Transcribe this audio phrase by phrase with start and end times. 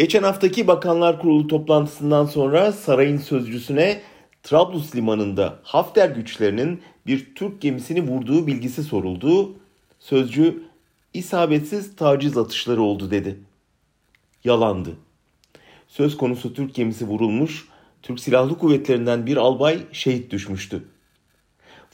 [0.00, 4.00] Geçen haftaki Bakanlar Kurulu toplantısından sonra sarayın sözcüsüne
[4.42, 9.52] Trablus limanında Hafter güçlerinin bir Türk gemisini vurduğu bilgisi soruldu.
[9.98, 10.62] Sözcü
[11.14, 13.38] isabetsiz taciz atışları oldu dedi.
[14.44, 14.90] Yalandı.
[15.88, 17.68] Söz konusu Türk gemisi vurulmuş,
[18.02, 20.84] Türk Silahlı Kuvvetlerinden bir albay şehit düşmüştü.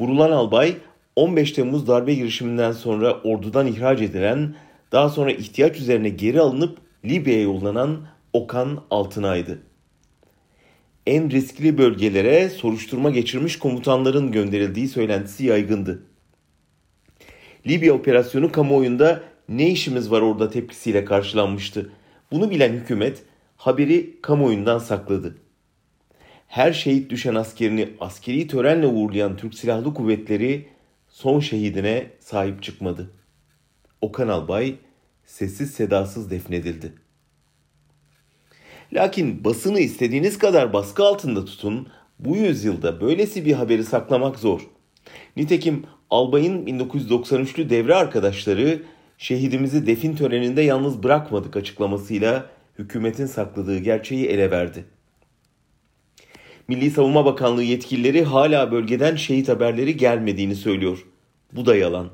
[0.00, 0.76] Vurulan albay
[1.16, 4.54] 15 Temmuz darbe girişiminden sonra ordudan ihraç edilen,
[4.92, 9.62] daha sonra ihtiyaç üzerine geri alınıp Libya'ya yollanan Okan Altınay'dı.
[11.06, 16.02] En riskli bölgelere soruşturma geçirmiş komutanların gönderildiği söylentisi yaygındı.
[17.66, 21.90] Libya operasyonu kamuoyunda ne işimiz var orada tepkisiyle karşılanmıştı.
[22.32, 23.22] Bunu bilen hükümet
[23.56, 25.36] haberi kamuoyundan sakladı.
[26.48, 30.68] Her şehit düşen askerini askeri törenle uğurlayan Türk Silahlı Kuvvetleri
[31.08, 33.10] son şehidine sahip çıkmadı.
[34.00, 34.74] Okan Albay
[35.26, 36.92] sessiz sedasız defnedildi.
[38.92, 44.60] Lakin basını istediğiniz kadar baskı altında tutun, bu yüzyılda böylesi bir haberi saklamak zor.
[45.36, 48.82] Nitekim Albay'ın 1993'lü devre arkadaşları
[49.18, 54.84] şehidimizi defin töreninde yalnız bırakmadık açıklamasıyla hükümetin sakladığı gerçeği ele verdi.
[56.68, 61.06] Milli Savunma Bakanlığı yetkilileri hala bölgeden şehit haberleri gelmediğini söylüyor.
[61.52, 62.10] Bu da yalan.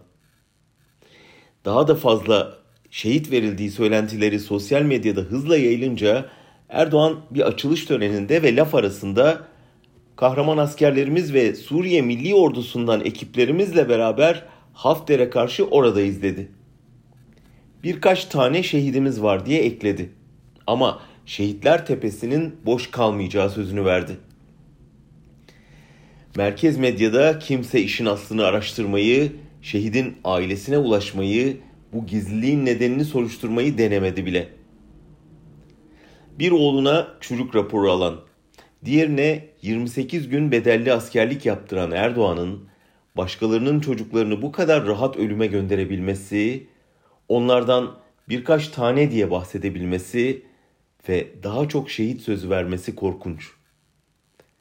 [1.64, 2.59] Daha da fazla
[2.90, 6.26] şehit verildiği söylentileri sosyal medyada hızla yayılınca
[6.68, 9.40] Erdoğan bir açılış töreninde ve laf arasında
[10.16, 16.48] kahraman askerlerimiz ve Suriye Milli Ordusu'ndan ekiplerimizle beraber Hafter'e karşı oradayız dedi.
[17.84, 20.10] Birkaç tane şehidimiz var diye ekledi.
[20.66, 24.16] Ama Şehitler Tepesi'nin boş kalmayacağı sözünü verdi.
[26.36, 29.32] Merkez medyada kimse işin aslını araştırmayı,
[29.62, 31.56] şehidin ailesine ulaşmayı,
[31.92, 34.48] bu gizliliğin nedenini soruşturmayı denemedi bile.
[36.38, 38.20] Bir oğluna çürük raporu alan,
[38.84, 42.68] diğerine 28 gün bedelli askerlik yaptıran Erdoğan'ın
[43.16, 46.66] başkalarının çocuklarını bu kadar rahat ölüme gönderebilmesi,
[47.28, 47.98] onlardan
[48.28, 50.42] birkaç tane diye bahsedebilmesi
[51.08, 53.50] ve daha çok şehit sözü vermesi korkunç.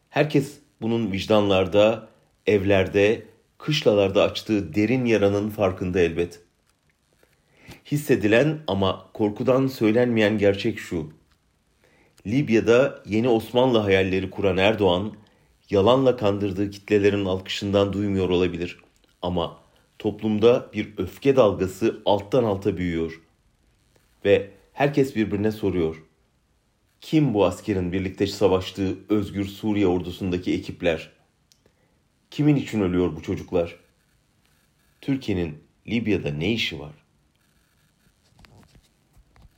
[0.09, 2.09] Herkes bunun vicdanlarda,
[2.47, 3.23] evlerde,
[3.57, 6.39] kışlalarda açtığı derin yaranın farkında elbet.
[7.85, 11.13] Hissedilen ama korkudan söylenmeyen gerçek şu.
[12.27, 15.13] Libya'da yeni Osmanlı hayalleri kuran Erdoğan,
[15.69, 18.79] yalanla kandırdığı kitlelerin alkışından duymuyor olabilir.
[19.21, 19.59] Ama
[19.99, 23.21] toplumda bir öfke dalgası alttan alta büyüyor.
[24.25, 26.03] Ve herkes birbirine soruyor.
[27.01, 31.11] Kim bu askerin birlikte savaştığı özgür Suriye ordusundaki ekipler?
[32.31, 33.79] Kimin için ölüyor bu çocuklar?
[35.01, 36.93] Türkiye'nin Libya'da ne işi var?